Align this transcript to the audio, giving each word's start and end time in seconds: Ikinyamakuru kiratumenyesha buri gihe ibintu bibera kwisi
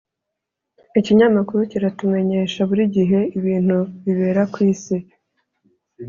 Ikinyamakuru 0.99 1.61
kiratumenyesha 1.71 2.59
buri 2.69 2.83
gihe 2.95 3.19
ibintu 3.37 3.77
bibera 4.03 4.41
kwisi 4.53 4.95